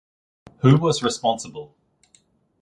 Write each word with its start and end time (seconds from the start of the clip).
Who 0.63 0.77
was 0.79 1.03
responsible? 1.03 1.75